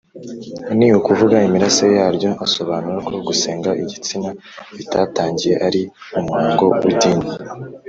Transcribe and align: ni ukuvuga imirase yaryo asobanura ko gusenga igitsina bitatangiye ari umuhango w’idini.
ni 0.77 0.87
ukuvuga 0.99 1.35
imirase 1.47 1.85
yaryo 1.97 2.29
asobanura 2.45 2.97
ko 3.07 3.13
gusenga 3.27 3.69
igitsina 3.83 4.29
bitatangiye 4.77 5.55
ari 5.67 5.81
umuhango 6.19 6.65
w’idini. 6.83 7.27